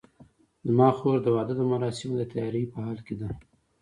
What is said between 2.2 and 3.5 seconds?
تیارۍ په حال کې ده